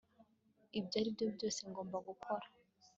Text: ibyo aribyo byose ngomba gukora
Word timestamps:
ibyo 0.79 0.95
aribyo 1.01 1.25
byose 1.35 1.59
ngomba 1.69 1.97
gukora 2.07 2.45